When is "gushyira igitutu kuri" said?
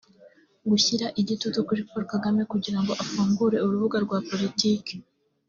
0.69-1.81